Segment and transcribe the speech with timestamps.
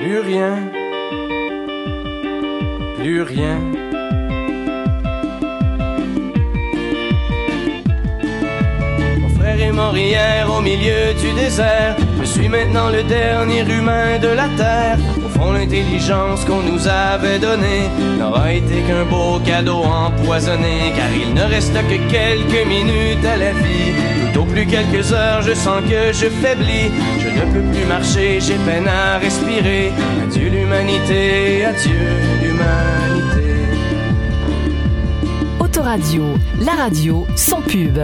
[0.00, 0.56] Plus rien,
[2.98, 3.58] plus rien.
[9.18, 11.96] Mon frère est mort hier au milieu du désert.
[12.20, 14.98] Je suis maintenant le dernier humain de la terre.
[15.26, 17.88] Au fond, l'intelligence qu'on nous avait donnée
[18.20, 20.92] n'aura été qu'un beau cadeau empoisonné.
[20.96, 23.92] Car il ne reste que quelques minutes à la vie.
[24.32, 26.90] Tout au plus quelques heures, je sens que je faiblis.
[27.38, 29.92] Je ne peux plus marcher, j'ai peine à respirer.
[30.24, 31.92] Adieu l'humanité, adieu
[32.42, 33.48] l'humanité.
[35.60, 36.24] Autoradio,
[36.60, 37.98] la radio sans pub.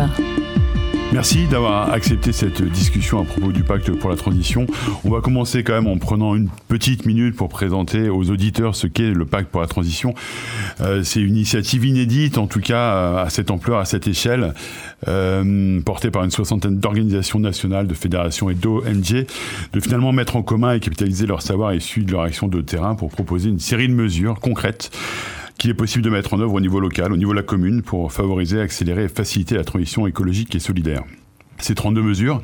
[1.15, 4.67] Merci d'avoir accepté cette discussion à propos du pacte pour la transition.
[5.05, 8.89] On va commencer quand même en prenant une petite minute pour présenter aux auditeurs ce
[8.89, 10.13] qu'est le pacte pour la transition.
[10.81, 14.55] Euh, c'est une initiative inédite, en tout cas à cette ampleur, à cette échelle,
[15.07, 19.25] euh, portée par une soixantaine d'organisations nationales, de fédérations et d'ONG,
[19.73, 22.97] de finalement mettre en commun et capitaliser leur savoir issu de leur action de terrain
[22.97, 24.91] pour proposer une série de mesures concrètes
[25.59, 27.83] qu'il est possible de mettre en œuvre au niveau local, au niveau de la commune,
[27.83, 31.05] pour favoriser, accélérer et faciliter la transition écologique et solidaire.
[31.59, 32.43] Ces 32 mesures,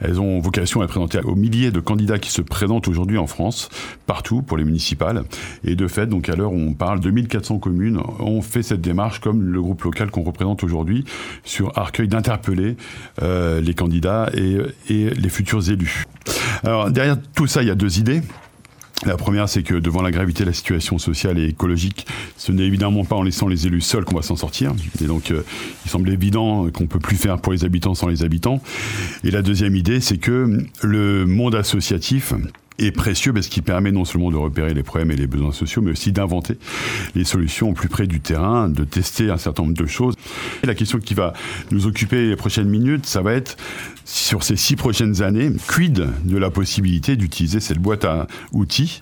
[0.00, 3.26] elles ont vocation à être présentées aux milliers de candidats qui se présentent aujourd'hui en
[3.26, 3.68] France,
[4.06, 5.24] partout pour les municipales.
[5.64, 9.20] Et de fait, donc à l'heure où on parle, 2400 communes ont fait cette démarche,
[9.20, 11.04] comme le groupe local qu'on représente aujourd'hui,
[11.44, 12.76] sur Arcueil d'interpeller
[13.22, 16.04] euh, les candidats et, et les futurs élus.
[16.62, 18.22] Alors derrière tout ça, il y a deux idées.
[19.04, 22.06] La première, c'est que devant la gravité de la situation sociale et écologique,
[22.36, 24.72] ce n'est évidemment pas en laissant les élus seuls qu'on va s'en sortir.
[25.02, 25.42] Et donc, euh,
[25.84, 28.62] il semble évident qu'on peut plus faire pour les habitants sans les habitants.
[29.24, 32.32] Et la deuxième idée, c'est que le monde associatif
[32.78, 35.82] est précieux parce qu'il permet non seulement de repérer les problèmes et les besoins sociaux,
[35.82, 36.58] mais aussi d'inventer
[37.14, 40.14] les solutions au plus près du terrain, de tester un certain nombre de choses.
[40.62, 41.34] Et la question qui va
[41.70, 43.56] nous occuper les prochaines minutes, ça va être
[44.04, 49.00] sur ces six prochaines années, quid de la possibilité d'utiliser cette boîte à outils?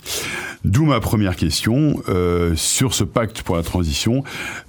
[0.65, 4.23] D'où ma première question euh, sur ce pacte pour la transition.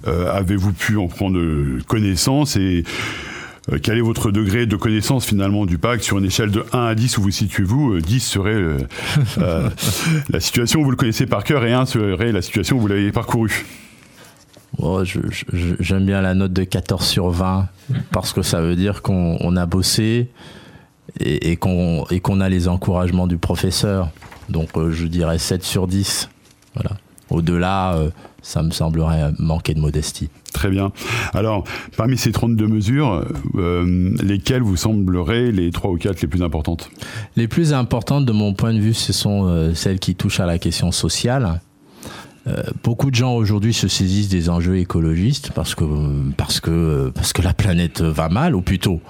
[0.08, 1.40] Euh, Avez-vous pu en prendre
[1.86, 2.84] connaissance et
[3.72, 6.02] euh, quel est votre degré de connaissance finalement du pacte?
[6.02, 8.78] Sur une échelle de 1 à 10 où vous situez-vous 10 serait euh,
[10.28, 12.88] la situation où vous le connaissez par cœur et 1 serait la situation où vous
[12.88, 13.64] l'avez parcouru?
[15.80, 17.68] J'aime bien la note de 14 sur 20
[18.10, 20.30] parce que ça veut dire qu'on a bossé
[21.20, 24.10] et, et qu'on a les encouragements du professeur.
[24.48, 26.28] Donc je dirais 7 sur 10.
[26.74, 26.90] Voilà.
[27.30, 27.98] Au-delà,
[28.44, 30.28] ça me semblerait manquer de modestie.
[30.52, 30.92] Très bien.
[31.32, 31.64] Alors,
[31.96, 33.24] parmi ces 32 mesures,
[33.56, 36.90] euh, lesquelles vous sembleraient les 3 ou 4 les plus importantes?
[37.36, 40.46] Les plus importantes, de mon point de vue, ce sont euh, celles qui touchent à
[40.46, 41.60] la question sociale.
[42.46, 45.84] Euh, beaucoup de gens aujourd'hui se saisissent des enjeux écologistes parce que,
[46.36, 49.00] parce, que, parce que la planète va mal, ou plutôt,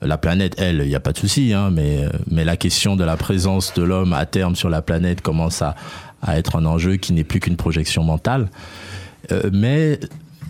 [0.00, 3.04] la planète, elle, il n'y a pas de souci, hein, mais, mais la question de
[3.04, 5.74] la présence de l'homme à terme sur la planète commence à,
[6.22, 8.48] à être un enjeu qui n'est plus qu'une projection mentale.
[9.32, 9.98] Euh, mais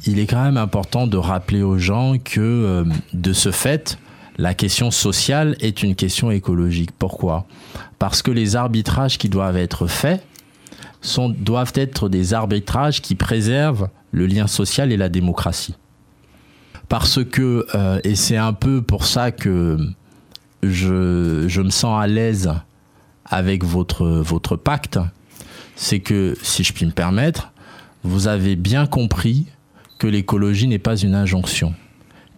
[0.06, 3.99] il est quand même important de rappeler aux gens que euh, de ce fait,
[4.38, 6.91] la question sociale est une question écologique.
[6.99, 7.47] Pourquoi?
[7.99, 10.22] Parce que les arbitrages qui doivent être faits
[11.04, 15.75] sont, doivent être des arbitrages qui préservent le lien social et la démocratie.
[16.88, 19.78] Parce que, euh, et c'est un peu pour ça que
[20.62, 22.53] je, je me sens à l'aise
[23.25, 24.98] avec votre, votre pacte,
[25.76, 27.53] c'est que, si je puis me permettre,
[28.03, 29.47] vous avez bien compris
[29.98, 31.75] que l'écologie n'est pas une injonction,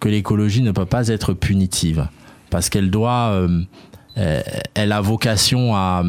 [0.00, 2.08] que l'écologie ne peut pas être punitive,
[2.50, 4.42] parce qu'elle doit, euh,
[4.74, 6.04] elle a vocation à,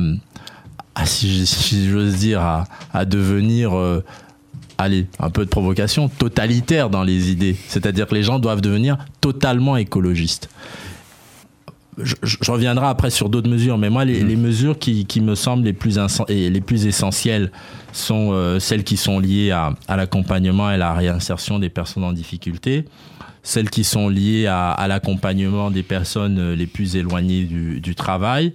[1.06, 2.42] si j'ose dire,
[2.94, 4.04] à, devenir, euh,
[4.78, 7.56] allez, un peu de provocation, totalitaire dans les idées.
[7.68, 10.50] C'est-à-dire que les gens doivent devenir totalement écologistes
[12.02, 14.40] je, reviendrai après sur d'autres mesures, mais moi, les, mm.
[14.40, 17.52] mesures qui, me semblent les plus, et les plus essentielles
[17.92, 22.86] sont euh, celles qui sont liées à, l'accompagnement et la réinsertion des personnes en difficulté,
[23.44, 28.54] celles qui sont liées à, l'accompagnement des personnes euh, les plus éloignées du, travail,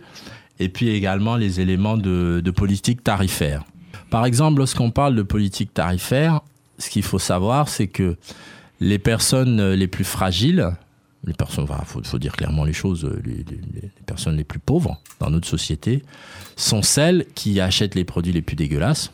[0.58, 3.64] et puis également les éléments de, politique tarifaire.
[4.10, 6.40] Par exemple, lorsqu'on parle de politique tarifaire,
[6.78, 8.16] ce qu'il faut savoir, c'est que
[8.80, 10.72] les personnes les plus fragiles,
[11.24, 13.44] les personnes, il faut, dire clairement les choses, les,
[14.06, 16.02] personnes les plus pauvres dans notre société
[16.56, 19.12] sont celles qui achètent les produits les plus dégueulasses.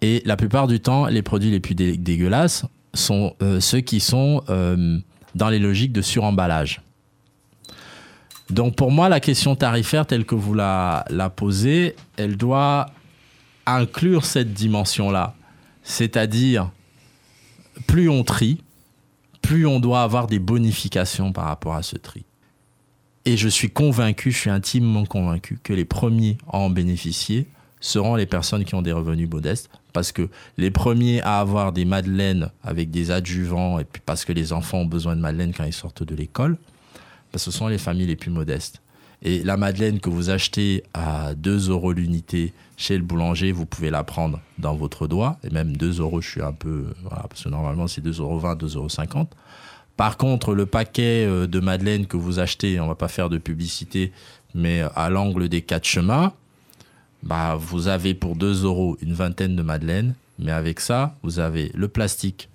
[0.00, 2.64] Et la plupart du temps, les produits les plus dégueulasses
[2.94, 4.98] sont euh, ceux qui sont euh,
[5.34, 6.82] dans les logiques de suremballage.
[8.54, 11.04] Donc pour moi, la question tarifaire telle que vous la,
[11.34, 12.86] posez, elle doit
[13.66, 15.34] inclure cette dimension-là.
[15.82, 16.70] C'est-à-dire,
[17.88, 18.62] plus on trie,
[19.42, 22.24] plus on doit avoir des bonifications par rapport à ce tri.
[23.24, 27.48] Et je suis convaincu, je suis intimement convaincu que les premiers à en bénéficier
[27.80, 29.68] seront les personnes qui ont des revenus modestes.
[29.92, 30.28] Parce que
[30.58, 34.78] les premiers à avoir des madeleines avec des adjuvants, et puis parce que les enfants
[34.78, 36.56] ont besoin de madeleines quand ils sortent de l'école,
[37.34, 38.80] ben, ce sont les familles les plus modestes.
[39.22, 43.90] Et la madeleine que vous achetez à 2 euros l'unité chez le boulanger, vous pouvez
[43.90, 45.38] la prendre dans votre doigt.
[45.42, 46.86] Et même 2 euros, je suis un peu.
[47.10, 49.28] Parce que normalement, c'est 2,20 euros, 2,50 euros.
[49.96, 53.38] Par contre, le paquet euh, de madeleine que vous achetez, on va pas faire de
[53.38, 54.12] publicité,
[54.54, 56.32] mais à l'angle des quatre chemins,
[57.24, 60.14] bah, vous avez pour 2 euros une vingtaine de madeleines.
[60.38, 62.48] Mais avec ça, vous avez le plastique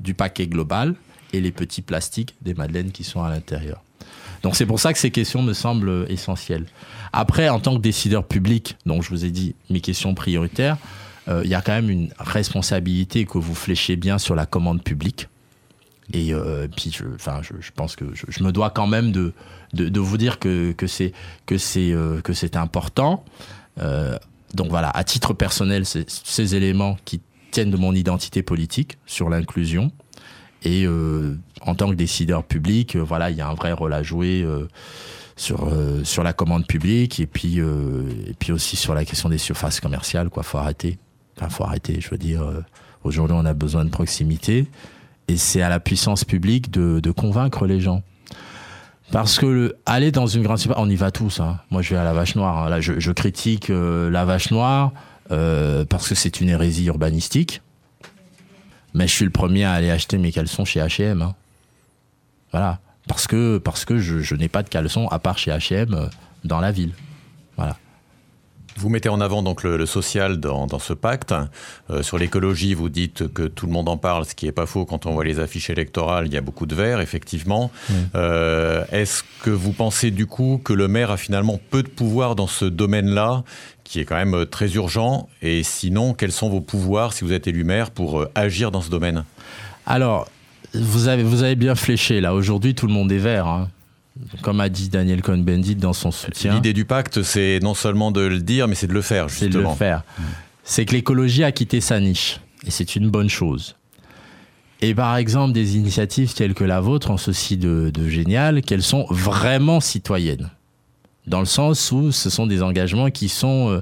[0.00, 0.96] du paquet global
[1.32, 3.82] et les petits plastiques des madeleines qui sont à l'intérieur.
[4.42, 6.66] Donc c'est pour ça que ces questions me semblent essentielles.
[7.12, 10.78] Après, en tant que décideur public, donc je vous ai dit mes questions prioritaires,
[11.28, 14.82] euh, il y a quand même une responsabilité que vous fléchez bien sur la commande
[14.82, 15.28] publique.
[16.12, 19.32] Et euh, puis, je, enfin, je, pense que je, me dois quand même de,
[19.72, 21.12] de, vous dire que, que c'est
[21.46, 23.24] que c'est euh, que c'est important.
[24.54, 29.92] donc voilà, à titre personnel, ces éléments qui tiennent de mon identité politique sur l'inclusion.
[30.64, 33.92] Et euh, en tant que décideur public, euh, voilà, il y a un vrai rôle
[33.92, 34.68] à jouer euh,
[35.36, 35.70] sur
[36.04, 40.28] sur la commande publique et puis et puis aussi sur la question des surfaces commerciales.
[40.28, 40.98] Quoi, faut arrêter.
[41.48, 42.00] Faut arrêter.
[42.00, 42.42] Je veux dire,
[43.02, 44.66] aujourd'hui, on a besoin de proximité
[45.26, 48.02] et c'est à la puissance publique de, convaincre les gens.
[49.10, 51.40] Parce que aller dans une grande on y va tous.
[51.40, 51.58] Hein.
[51.70, 52.58] Moi, je vais à la Vache Noire.
[52.58, 52.68] Hein.
[52.68, 54.92] Là, je critique la Vache Noire
[55.28, 57.62] parce que c'est une hérésie urbanistique.
[58.94, 61.32] Mais je suis le premier à aller acheter mes caleçons chez H&M.
[62.50, 62.80] Voilà.
[63.08, 66.10] Parce que, parce que je, je n'ai pas de caleçons à part chez H&M
[66.44, 66.92] dans la ville.
[67.56, 67.76] Voilà.
[68.76, 71.34] Vous mettez en avant donc le, social dans, dans, ce pacte.
[71.90, 74.66] Euh, sur l'écologie, vous dites que tout le monde en parle, ce qui n'est pas
[74.66, 76.26] faux quand on voit les affiches électorales.
[76.26, 77.70] Il y a beaucoup de verts, effectivement.
[78.14, 82.34] Euh, Est-ce que vous pensez du coup que le maire a finalement peu de pouvoir
[82.34, 83.44] dans ce domaine-là
[83.84, 85.28] qui est quand même euh, très urgent?
[85.42, 88.90] Et sinon, quels sont vos pouvoirs, si vous êtes élu maire, pour agir dans ce
[88.90, 89.24] domaine?
[89.86, 90.28] Alors,
[90.74, 92.20] vous avez, vous avez bien fléché.
[92.20, 93.46] Là, aujourd'hui, tout le monde est vert.
[93.46, 93.68] Hein.
[94.42, 96.54] Comme a dit Daniel Cohn-Bendit dans son soutien.
[96.54, 99.50] L'idée du pacte, c'est non seulement de le dire, mais c'est de le faire, justement.
[99.50, 100.04] C'est de le faire.
[100.64, 102.40] C'est que l'écologie a quitté sa niche.
[102.66, 103.76] Et c'est une bonne chose.
[104.80, 108.82] Et par exemple, des initiatives telles que la vôtre ont ceci de, de génial qu'elles
[108.82, 110.50] sont vraiment citoyennes
[111.26, 113.80] dans le sens où ce sont des engagements qui sont euh,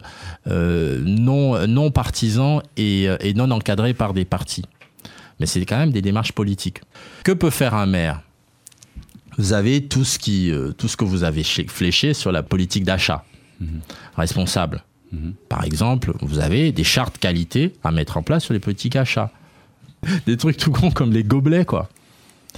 [0.48, 4.64] euh, non, non partisans et, euh, et, non encadrés par des partis.
[5.38, 6.82] Mais c'est quand même des démarches politiques.
[7.24, 8.20] Que peut faire un maire?
[9.38, 13.24] Vous avez tout ce, qui, tout ce que vous avez fléché sur la politique d'achat
[13.60, 13.66] mmh.
[14.16, 14.84] responsable.
[15.12, 15.30] Mmh.
[15.48, 19.30] Par exemple, vous avez des chartes qualité à mettre en place sur les politiques achats.
[20.26, 21.88] Des trucs tout cons comme les gobelets, quoi.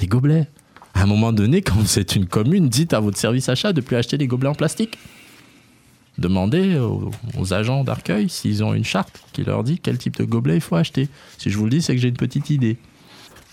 [0.01, 0.49] Les gobelets
[0.95, 3.81] à un moment donné, quand vous êtes une commune, dites à votre service achat de
[3.81, 4.99] plus acheter des gobelets en plastique.
[6.19, 10.57] Demandez aux, agents d'accueil s'ils ont une charte qui leur dit quel type de gobelet
[10.57, 11.09] il faut acheter.
[11.39, 12.77] Si je vous le dis, c'est que j'ai une petite idée.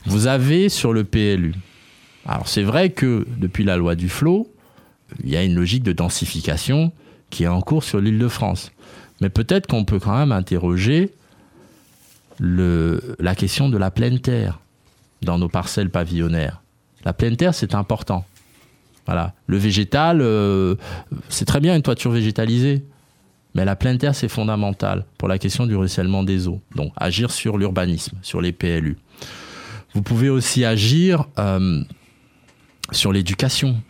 [0.06, 1.56] Vous avez sur le PLU.
[2.26, 4.52] Alors c'est vrai que depuis la loi du flot,
[5.24, 6.92] il y a une logique de densification
[7.30, 8.72] qui est en cours sur l'île de France.
[9.22, 11.12] Mais peut-être qu'on peut quand même interroger
[12.40, 14.60] la question de la pleine terre
[15.22, 16.62] dans nos parcelles pavillonnaires.
[17.04, 18.26] La pleine terre, c'est important.
[19.06, 19.34] Voilà.
[19.48, 20.76] Le végétal, euh,
[21.30, 22.86] c'est très bien une toiture végétalisée.
[23.56, 26.62] Mais la pleine terre, c'est fondamental pour la question du ruissellement des eaux.
[26.76, 28.98] Donc, agir sur l'urbanisme, sur les PLU.
[29.94, 31.82] Vous pouvez aussi agir euh,
[32.92, 33.82] sur l'éducation.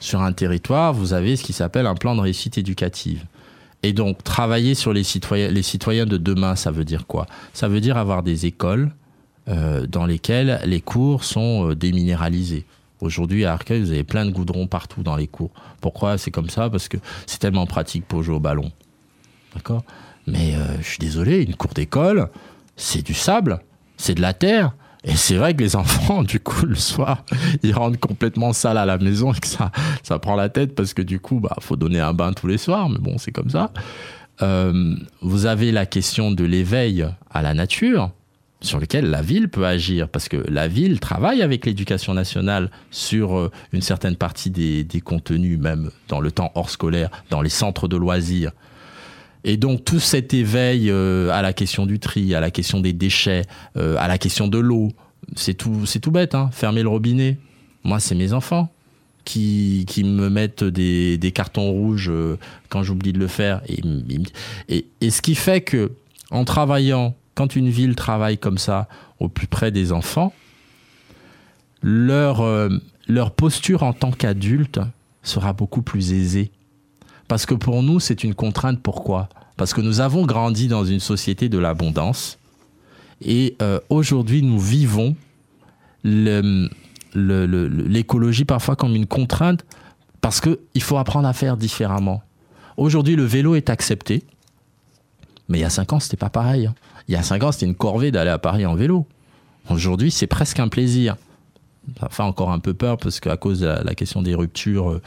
[0.00, 3.24] Sur un territoire, vous avez ce qui s'appelle un plan de réussite éducative.
[3.82, 7.26] Et donc, travailler sur les citoyens, de demain, ça veut dire quoi?
[7.52, 8.92] Ça veut dire avoir des écoles
[9.48, 12.64] euh, dans lesquels les cours sont euh, déminéralisés.
[13.00, 15.50] Aujourd'hui, à Arcueil, vous avez plein de goudrons partout dans les cours.
[15.80, 16.18] Pourquoi?
[16.18, 16.96] C'est comme ça Parce que
[17.26, 18.72] c'est tellement pratique pour jouer au ballon.
[19.54, 19.84] D'accord?
[20.26, 22.28] Mais euh, je suis désolé, une cour d'école,
[22.76, 23.60] c'est du sable,
[23.96, 24.72] c'est de la terre.
[25.08, 27.24] Et c'est vrai que les enfants, du coup, le soir,
[27.62, 31.02] ils rentrent complètement sales à la maison et que ça, prend la tête parce que
[31.02, 32.88] du coup, bah, faut donner un bain tous les soirs.
[32.88, 33.72] Mais bon, c'est comme ça.
[35.22, 38.10] vous avez la question de l'éveil à la nature
[38.60, 43.38] sur lequel la ville peut agir, parce que la ville travaille avec l'éducation nationale sur
[43.38, 47.86] euh, une certaine partie des, contenus, même dans le temps hors scolaire, dans les centres
[47.88, 48.52] de loisirs.
[49.44, 52.92] Et donc tout cet éveil euh, à la question du tri, à la question des
[52.92, 53.44] déchets,
[53.76, 54.88] euh, à la question de l'eau,
[55.36, 57.38] c'est tout, bête, hein, fermer le robinet.
[57.84, 58.70] Moi, c'est mes enfants
[59.24, 62.10] qui, me mettent des, cartons rouges
[62.70, 63.60] quand j'oublie de le faire.
[64.68, 65.92] Et, ce qui fait que,
[66.30, 68.88] en travaillant quand une ville travaille comme ça
[69.20, 70.32] au plus près des enfants,
[71.84, 74.80] euh, leur posture en tant qu'adulte
[75.22, 76.50] sera beaucoup plus aisée.
[77.28, 78.80] Parce que pour nous, c'est une contrainte.
[78.82, 79.28] Pourquoi?
[79.56, 82.38] Parce que nous avons grandi dans une société de l'abondance.
[83.20, 85.14] Et euh, aujourd'hui, nous vivons
[87.14, 89.64] l'écologie parfois comme une contrainte
[90.20, 92.22] parce qu'il faut apprendre à faire différemment.
[92.76, 94.24] Aujourd'hui, le vélo est accepté.
[95.48, 96.66] Mais il y a cinq ans, c'était pas pareil.
[96.66, 96.74] Hein.
[97.08, 99.06] Il y a cinq ans, c'était une corvée d'aller à Paris en vélo.
[99.70, 101.16] Aujourd'hui, c'est presque un plaisir.
[102.00, 105.02] Ça fait encore un peu peur parce qu'à cause de la, question des ruptures, euh,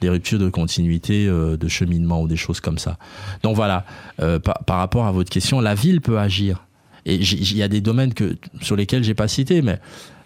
[0.00, 2.98] des ruptures de continuité, euh, de cheminement ou des choses comme ça.
[3.42, 3.84] Donc voilà,
[4.20, 6.64] euh, par, rapport à votre question, la ville peut agir.
[7.06, 9.78] Et il y a des domaines que, sur lesquels j'ai pas cité, mais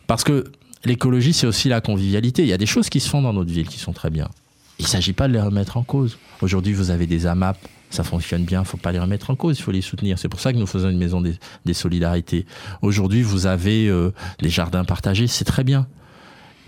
[0.07, 0.45] parce que
[0.85, 2.43] l'écologie, c'est aussi la convivialité.
[2.43, 4.29] Il y a des choses qui se font dans notre ville qui sont très bien.
[4.79, 6.19] Il ne s'agit pas de les remettre en cause.
[6.41, 7.59] Aujourd'hui, vous avez des AMAP,
[7.91, 10.19] ça fonctionne bien, il ne faut pas les remettre en cause, il faut les soutenir.
[10.19, 12.47] C'est pour ça que nous faisons une maison des, solidarités.
[12.81, 14.11] Aujourd'hui, vous avez euh,
[14.41, 15.87] les jardins partagés, c'est très bien.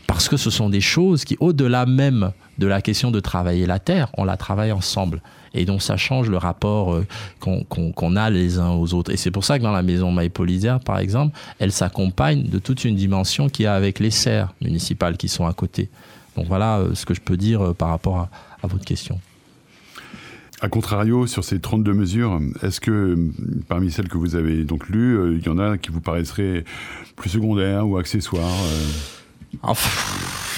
[0.06, 3.78] Parce que ce sont des choses qui, au-delà même de la question de travailler la
[3.78, 5.22] terre, on la travaille ensemble.
[5.54, 7.06] Et donc ça change le rapport euh,
[7.40, 9.12] qu'on a les uns aux autres.
[9.12, 12.84] Et c'est pour ça que dans la maison Maïpolisaire, par exemple, elle s'accompagne de toute
[12.84, 15.88] une dimension qui a avec les serres municipales qui sont à côté.
[16.36, 18.28] Donc voilà euh, ce que je peux dire par rapport
[18.62, 19.20] à votre question.
[20.62, 23.18] A contrario, sur ces 32 mesures, est-ce que
[23.66, 26.62] parmi celles que vous avez donc lues, euh, il y en a qui vous paraisseraient
[27.16, 28.90] plus secondaires ou accessoires euh?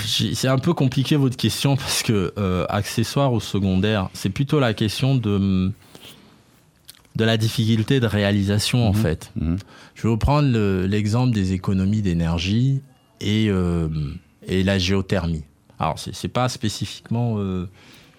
[0.07, 4.75] C'est un peu compliqué votre question parce que euh, accessoire ou secondaire, c'est plutôt la
[4.75, 5.73] question de
[7.17, 9.01] de la difficulté de réalisation en mhm.
[9.01, 9.33] fait.
[9.37, 9.57] Mhm.
[9.95, 10.49] Je vais vous prendre
[10.87, 12.81] l'exemple des économies d'énergie
[13.21, 13.51] et,
[14.47, 15.45] et la géothermie.
[15.79, 17.39] Alors c'est pas spécifiquement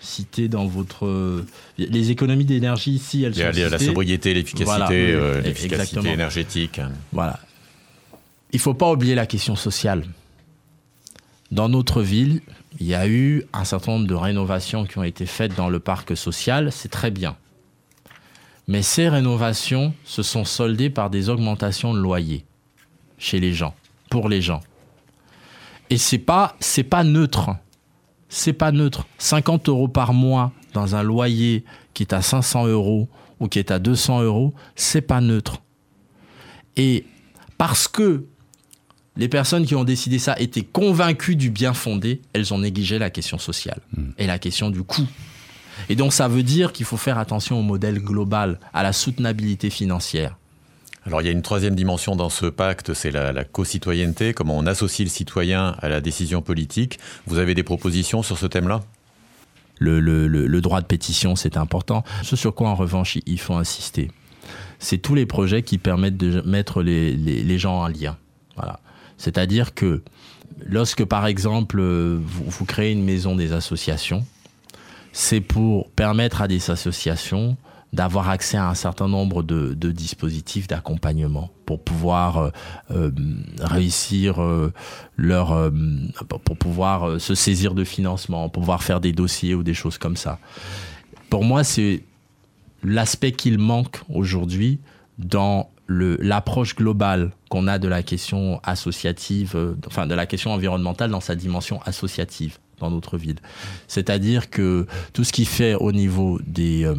[0.06, 1.44] cité dans votre
[1.78, 6.80] les économies d'énergie ici elles sont la sobriété l'efficacité euh, l'efficacité énergétique
[7.12, 7.40] voilà
[8.52, 10.04] il faut pas oublier la question sociale
[11.52, 12.42] dans notre ville
[12.80, 15.80] il y a eu un certain nombre de rénovations qui ont été faites dans le
[15.80, 17.36] parc social c'est très bien
[18.68, 22.46] mais ces rénovations se sont soldées par des augmentations de loyers
[23.18, 23.76] chez les gens
[24.10, 24.62] pour les gens
[25.90, 27.52] et c'est pas c'est pas neutre
[28.30, 29.06] c'est pas neutre.
[29.18, 33.08] 50 euros par mois dans un loyer qui est à 500 euros
[33.40, 35.62] ou qui est à 200 euros, c'est pas neutre.
[36.76, 37.06] Et
[37.58, 38.26] parce que
[39.18, 43.10] les personnes qui ont décidé ça étaient convaincues du bien fondé, elles ont négligé la
[43.10, 44.12] question sociale hmm.
[44.18, 45.08] et la question du coût.
[45.90, 49.70] Et donc ça veut dire qu'il faut faire attention au modèle global, à la soutenabilité
[49.70, 50.38] financière.
[51.06, 54.66] Alors il y a une troisième dimension dans ce pacte, c'est la, co-citoyenneté, comment on
[54.66, 57.00] associe le citoyen à la décision politique.
[57.28, 58.82] Vous avez des propositions sur ce thème-là?
[59.78, 62.04] Le, droit de pétition, c'est important.
[62.24, 64.10] Ce sur quoi, en revanche, il faut insister,
[64.80, 68.18] c'est tous les projets qui permettent de mettre les, gens en lien.
[68.56, 68.80] Voilà.
[69.18, 70.04] C'est-à-dire que
[70.66, 74.26] lorsque, par exemple, vous, vous créez une maison des associations,
[75.12, 77.56] c'est pour permettre à des associations
[77.94, 82.50] d'avoir accès à un certain nombre de, dispositifs d'accompagnement pour pouvoir euh,
[82.92, 83.12] euh,
[83.62, 84.74] réussir euh,
[85.16, 85.72] leur
[86.44, 90.18] pour pouvoir se saisir de financement, pour pouvoir faire des dossiers ou des choses comme
[90.18, 90.40] ça.
[91.30, 92.04] Pour moi, c'est
[92.84, 94.80] l'aspect qu'il manque aujourd'hui
[95.18, 101.20] dans l'approche globale qu'on a de la question associative, enfin de la question environnementale dans
[101.20, 103.38] sa dimension associative dans notre ville.
[103.88, 106.90] C'est-à-dire que tout ce qui fait au niveau des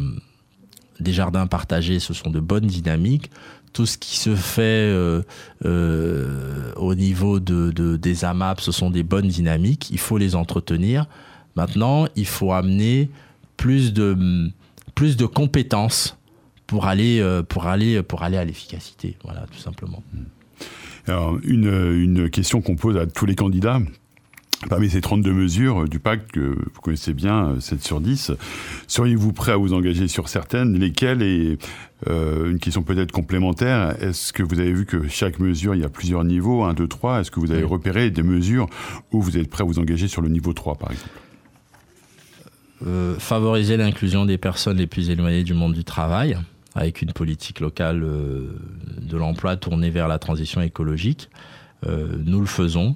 [0.99, 3.31] des jardins partagés, ce sont de bonnes dynamiques.
[3.73, 5.21] Tout ce qui se fait euh,
[5.65, 9.89] euh, au niveau de, des AMAP, ce sont des bonnes dynamiques.
[9.91, 11.05] Il faut les entretenir.
[11.55, 13.09] Maintenant, il faut amener
[13.55, 14.51] plus de,
[14.95, 16.16] plus de compétences
[16.67, 19.17] pour aller, euh, pour aller, pour aller à l'efficacité.
[19.23, 20.03] Voilà, tout simplement.
[21.07, 23.79] Alors, une, une question qu'on pose à tous les candidats,
[24.69, 28.31] Parmi ces 32 mesures du pacte que vous connaissez bien, 7 sur 10,
[28.87, 30.79] seriez-vous prêt à vous engager sur certaines?
[30.79, 31.21] Lesquelles?
[31.21, 31.59] Et
[32.07, 35.85] euh, une question peut-être complémentaire, est-ce que vous avez vu que chaque mesure, il y
[35.85, 38.67] a plusieurs niveaux, 1, 2, 3 Est-ce que vous avez repéré des mesures
[39.11, 41.11] où vous êtes prêt à vous engager sur le niveau 3, par exemple?
[42.87, 46.35] Euh, Favoriser l'inclusion des personnes les plus éloignées du monde du travail,
[46.77, 48.57] avec une politique locale euh,
[49.01, 51.29] de l'emploi tournée vers la transition écologique.
[51.85, 52.95] nous le faisons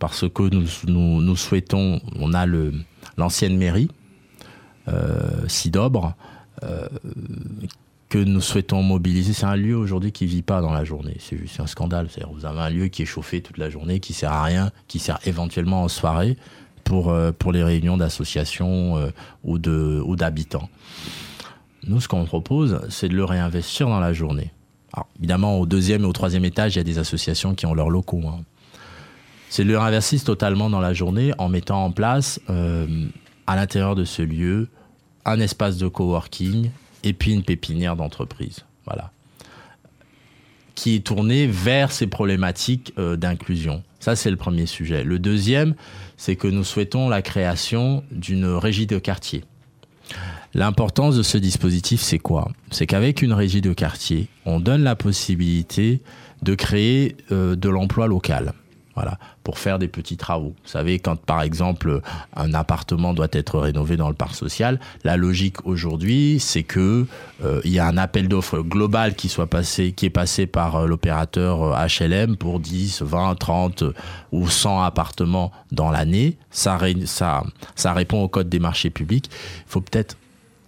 [0.00, 2.46] parce que nous, nous, souhaitons, on a
[3.16, 3.88] l'ancienne mairie,
[4.88, 6.14] euh, Sidobre,
[6.64, 6.88] euh,
[8.08, 9.34] que nous souhaitons mobiliser.
[9.34, 11.16] C'est un lieu aujourd'hui qui ne vit pas dans la journée.
[11.20, 12.08] C'est juste un scandale.
[12.32, 14.98] Vous avez un lieu qui est chauffé toute la journée, qui sert à rien, qui
[14.98, 16.36] sert éventuellement en soirée
[16.82, 19.10] pour, euh, pour les réunions d'associations euh,
[19.44, 20.68] ou d'habitants.
[21.86, 24.52] Nous, ce qu'on propose, c'est de le réinvestir dans la journée.
[25.18, 27.90] Évidemment, au deuxième et au troisième étage, il y a des associations qui ont leurs
[27.90, 28.22] locaux.
[28.26, 28.42] Hein
[29.50, 33.08] c'est le réinversiste totalement dans la journée en mettant en place euh,
[33.48, 34.68] à l'intérieur de ce lieu
[35.24, 36.70] un espace de coworking
[37.02, 38.64] et puis une pépinière d'entreprise.
[38.86, 39.10] Voilà.
[40.76, 43.82] Qui est tourné vers ces problématiques euh, d'inclusion.
[43.98, 45.02] Ça, c'est le premier sujet.
[45.02, 45.74] Le deuxième,
[46.16, 49.44] c'est que nous souhaitons la création d'une régie de quartier.
[50.52, 52.48] L'importance de ce dispositif, c'est quoi?
[52.72, 56.00] C'est qu'avec une régie de quartier, on donne la possibilité
[56.42, 58.52] de créer euh, de l'emploi local.
[58.96, 60.54] Voilà, pour faire des petits travaux.
[60.62, 62.00] Vous savez, quand par exemple
[62.34, 67.06] un appartement doit être rénové dans le parc social, la logique aujourd'hui, c'est que
[67.44, 70.74] euh, il y a un appel d'offres global qui soit passé, qui est passé par
[70.74, 73.84] euh, l'opérateur HLM pour 10, 20, 30
[74.32, 76.36] ou 100 appartements dans l'année.
[76.50, 76.76] Ça,
[77.06, 77.44] ça,
[77.76, 79.30] ça répond au code des marchés publics.
[79.30, 80.16] Il faut peut-être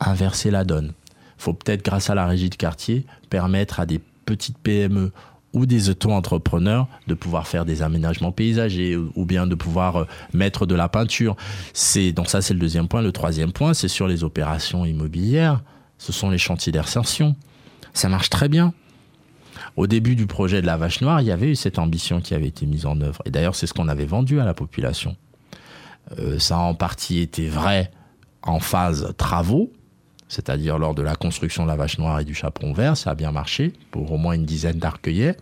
[0.09, 0.93] inverser la donne.
[1.39, 5.13] Faut peut-être, grâce à la régie de quartier, permettre à des petites PME
[5.53, 10.67] ou des auto-entrepreneurs de pouvoir faire des aménagements paysagers ou bien de pouvoir euh, mettre
[10.67, 11.37] de la peinture.
[11.75, 13.03] C'est donc ça c'est le deuxième point.
[13.03, 15.63] Le troisième point, c'est sur les opérations immobilières.
[15.99, 17.37] Ce sont les chantiers d'insertion.
[17.93, 18.73] Ça marche très bien.
[19.77, 22.35] Au début du projet de la Vache Noire, il y avait eu cette ambition qui
[22.35, 23.23] avait été mise en œuvre.
[23.25, 25.17] Et d'ailleurs, c'est ce qu'on avait vendu à la population.
[26.19, 27.91] Euh, ça a en partie été vrai
[28.43, 29.73] en phase travaux,
[30.33, 33.15] c'est-à-dire lors de la construction de la vache noire et du chaperon vert, ça a
[33.15, 35.35] bien marché pour au moins une dizaine d'arcueillers.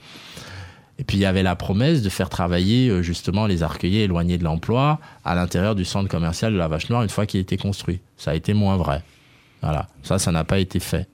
[0.99, 4.37] Et puis il y avait la promesse de faire travailler euh, justement les arcueillers éloignés
[4.37, 7.56] de l'emploi à l'intérieur du centre commercial de la Vache Noire une fois qu'il était
[7.56, 8.00] construit.
[8.16, 9.04] Ça a été moins vrai.
[9.62, 11.09] Voilà, ça, ça n'a pas été fait.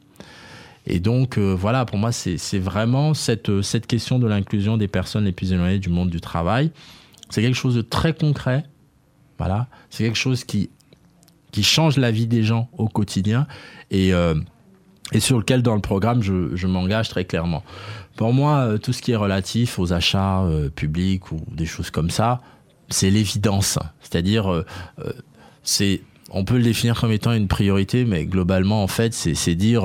[0.86, 4.88] Et donc euh, voilà, pour moi, c'est vraiment cette, euh, cette question de l'inclusion des
[4.88, 6.70] personnes les plus éloignées du monde du travail.
[7.28, 8.64] C'est quelque chose de très concret.
[9.36, 10.70] Voilà, c'est quelque chose qui
[11.56, 13.46] qui change la vie des gens au quotidien
[13.90, 14.34] et, euh,
[15.12, 17.62] et sur lequel dans le programme je, m'engage très clairement.
[18.14, 21.88] Pour moi, euh, tout ce qui est relatif aux achats euh, publics ou des choses
[21.88, 22.42] comme ça,
[22.90, 23.78] c'est l'évidence.
[24.02, 24.64] C'est-à-dire,
[25.62, 29.82] c'est on peut le définir comme étant une priorité, mais globalement, en fait, c'est dire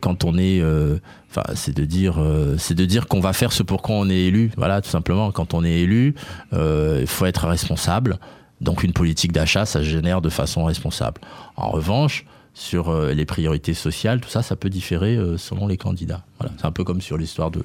[0.00, 0.60] quand on est,
[1.30, 2.22] enfin, c'est de dire,
[2.58, 4.50] c'est de dire qu'on va faire ce pour quoi on est élu.
[4.58, 5.32] Voilà, tout simplement.
[5.32, 6.14] Quand on est élu,
[6.52, 8.18] il faut être responsable.
[8.60, 11.20] Donc une politique d'achat, ça se génère de façon responsable.
[11.56, 15.76] En revanche, sur euh, les priorités sociales, tout ça, ça peut différer euh, selon les
[15.76, 16.24] candidats.
[16.38, 16.52] Voilà.
[16.58, 17.64] C'est un peu comme sur l'histoire de,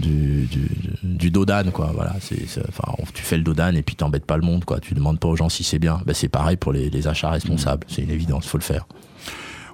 [0.00, 0.68] du, du,
[1.02, 1.92] du, Dodan, quoi.
[1.94, 4.80] Voilà, c'est, enfin, tu fais le Dodan et puis t'embêtes pas le monde, quoi.
[4.80, 6.00] Tu demandes pas aux gens si c'est bien.
[6.04, 7.86] Ben, c'est pareil pour les, les achats responsables.
[7.88, 8.86] C'est une évidence, faut le faire.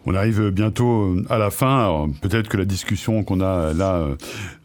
[0.05, 2.09] On arrive bientôt à la fin.
[2.23, 4.17] Peut-être que la discussion qu'on a là euh,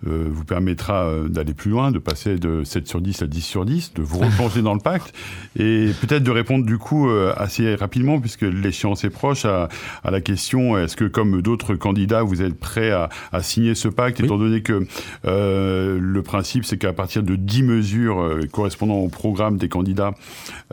[0.07, 3.41] euh, vous permettra euh, d'aller plus loin, de passer de 7 sur 10 à 10
[3.41, 5.13] sur 10, de vous replonger dans le pacte
[5.59, 9.69] et peut-être de répondre du coup assez rapidement, puisque l'échéance est proche, à,
[10.03, 13.87] à la question est-ce que comme d'autres candidats, vous êtes prêts à, à signer ce
[13.87, 14.87] pacte, étant donné que
[15.25, 20.13] euh, le principe c'est qu'à partir de 10 mesures correspondant au programme des candidats,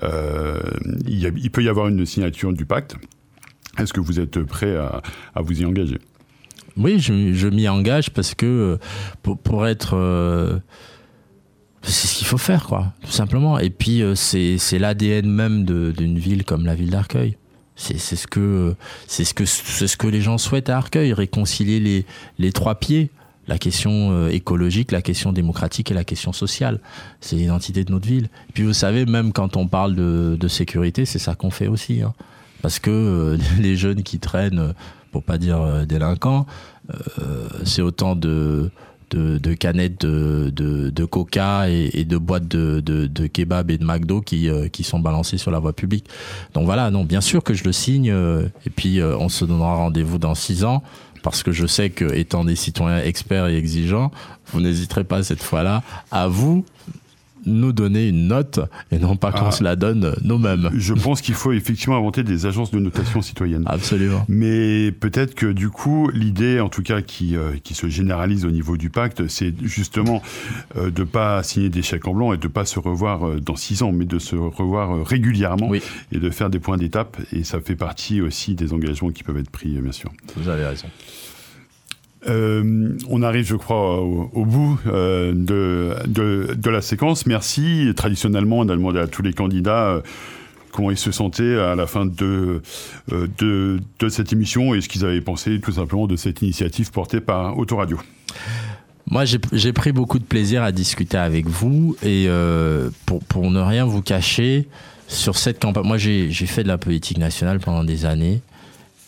[0.02, 2.96] il, y a, il peut y avoir une signature du pacte.
[3.78, 5.02] Est-ce que vous êtes prêt à,
[5.40, 5.98] vous y engager?
[6.76, 8.76] Oui, je, m'y engage parce que euh,
[9.22, 9.96] pour, pour être...
[9.96, 10.58] Euh,
[11.82, 13.58] c'est ce qu'il faut faire, quoi, tout simplement.
[13.58, 17.36] Et puis, euh, c'est l'ADN même d'une ville comme la ville d'Arcueil.
[17.76, 18.76] C'est ce que
[19.08, 22.06] c'est ce que c'est ce que les gens souhaitent à Arcueil, réconcilier les
[22.38, 23.10] les trois pieds,
[23.48, 26.78] la question écologique, la question démocratique et la question sociale.
[27.20, 28.26] C'est l'identité de notre ville.
[28.48, 31.66] Et puis vous savez, même quand on parle de, de sécurité, c'est ça qu'on fait
[31.66, 32.02] aussi.
[32.02, 32.14] Hein
[32.64, 34.72] parce que euh, les jeunes qui traînent,
[35.12, 36.46] pour pas dire euh, délinquants,
[36.88, 38.70] euh, c'est autant de,
[39.10, 44.48] de, canettes de, de, coca et, de boîtes de, de, kebab et de McDo qui,
[44.72, 46.06] qui sont balancées sur la voie publique.
[46.54, 50.18] Donc voilà, non, bien sûr que je le signe, et puis on se donnera rendez-vous
[50.18, 50.82] dans six ans,
[51.22, 54.10] parce que je sais que, étant des citoyens experts et exigeants,
[54.52, 56.64] vous n'hésiterez pas cette fois-là à vous
[57.46, 59.52] nous donner une note et non pas qu'on ah.
[59.52, 60.70] se la donne nous-mêmes.
[60.74, 63.64] Je pense qu'il faut effectivement inventer des agences de notation citoyenne.
[63.66, 64.24] Absolument.
[64.28, 68.50] Mais peut-être que du coup, l'idée, en tout cas, qui, euh, qui se généralise au
[68.50, 70.22] niveau du pacte, c'est justement
[70.76, 73.26] euh, de ne pas signer des chèques en blanc et de ne pas se revoir
[73.26, 75.72] euh, dans six ans, mais de se revoir régulièrement
[76.12, 77.16] et de faire des points d'étape.
[77.32, 80.10] Et ça fait partie aussi des engagements qui peuvent être pris, bien sûr.
[80.36, 80.86] Vous avez raison.
[82.26, 87.26] Euh, on arrive, je crois, au, bout euh, de, de, la séquence.
[87.26, 87.92] Merci.
[87.96, 90.00] Traditionnellement, on a demandé à tous les candidats euh,
[90.72, 92.62] comment ils se sentaient à la fin de,
[93.08, 97.56] de, cette émission et ce qu'ils avaient pensé tout simplement de cette initiative portée par
[97.58, 97.98] Autoradio.
[99.06, 102.26] Moi, j'ai pris beaucoup de plaisir à discuter avec vous et
[103.06, 104.66] pour, pour ne rien vous cacher,
[105.06, 108.40] sur cette campagne, moi j'ai fait de la politique nationale pendant des années.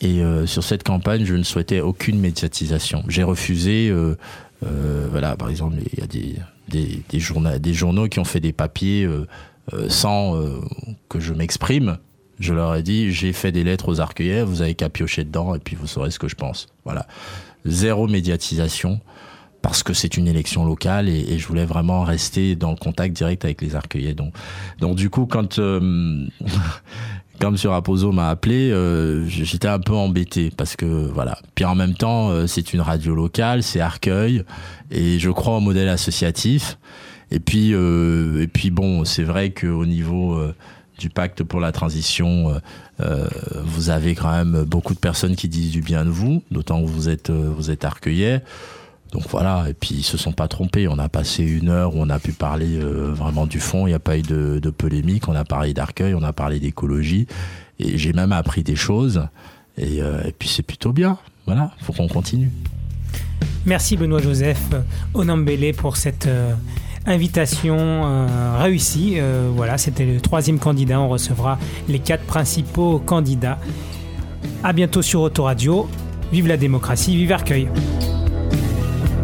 [0.01, 3.03] Et euh, sur cette campagne, je ne souhaitais aucune médiatisation.
[3.09, 4.17] J'ai refusé, euh,
[4.65, 6.37] euh, voilà, par exemple, il y a des,
[6.69, 9.09] des, des, des, journaux qui ont fait des papiers
[9.89, 10.39] sans
[11.09, 11.99] que je m'exprime.
[12.39, 15.55] Je leur ai dit, j'ai fait des lettres aux arcueillers, vous avez qu'à piocher dedans
[15.55, 16.67] et puis vous saurez ce que je pense.
[16.85, 17.07] Voilà.
[17.65, 19.01] Zéro médiatisation
[19.67, 23.45] parce que c'est une élection locale et, je voulais vraiment rester dans le contact direct
[23.45, 24.15] avec les arcueillers.
[24.15, 24.33] Donc,
[24.79, 26.25] donc du coup, quand euh,
[27.41, 27.71] quand M.
[27.71, 31.39] Raposo m'a appelé, euh, j'étais un peu embêté parce que voilà.
[31.55, 34.43] Puis en même temps, euh, c'est une radio locale, c'est Arcueil,
[34.91, 36.79] et je crois au modèle associatif.
[37.31, 40.41] Et puis, euh, bon, c'est vrai qu'au niveau
[40.99, 42.61] du pacte pour la transition,
[43.01, 46.87] vous avez quand même beaucoup de personnes qui disent du bien de vous, d'autant que
[46.87, 48.41] vous êtes vous.
[49.13, 50.89] Donc voilà, et puis ils se sont pas trompés.
[50.89, 53.87] On a passé une heure où on a pu parler euh, vraiment du fond.
[53.87, 55.29] Il n'y a pas eu de, polémique.
[55.29, 57.27] On a parlé d'arcueil, on a parlé d'écologie,
[57.79, 59.27] et j'ai même appris des choses.
[59.79, 61.19] Et, euh, puis c'est plutôt bien.
[61.47, 62.51] Voilà, faut qu'on continue.
[63.65, 64.63] Merci Benoît Joseph
[65.15, 66.55] Onambélé pour cette euh,
[67.05, 68.27] invitation
[68.59, 69.19] réussie.
[69.55, 71.01] voilà, c'était le troisième candidat.
[71.01, 73.59] On recevra les quatre principaux candidats.
[74.65, 75.89] À bientôt sur Autoradio.
[76.33, 77.69] Vive la démocratie, vive Arcueil.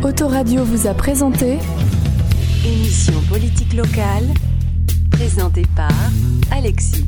[0.05, 1.59] Autoradio vous a présenté
[2.67, 4.25] Émission politique locale,
[5.12, 5.93] présentée par
[6.51, 7.05] Alexis.